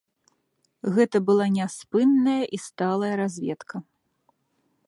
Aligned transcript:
Гэта 0.95 1.17
была 1.27 1.45
няспынная 1.59 2.41
і 2.59 2.63
сталая 2.67 3.13
разведка. 3.23 3.75